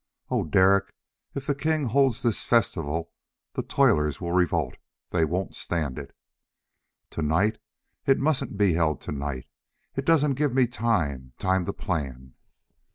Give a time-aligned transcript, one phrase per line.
[0.31, 0.95] Oh Derek,
[1.35, 3.11] if the king holds this festival,
[3.53, 4.77] the toilers will revolt.
[5.11, 6.17] They won't stand it"
[7.11, 7.59] "To night!
[8.07, 9.45] It mustn't be held to night!
[9.95, 12.33] It doesn't give me time, time to plan."